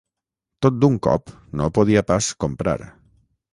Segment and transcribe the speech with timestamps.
[0.65, 2.77] Tot d'un cop no ho podia pas comprar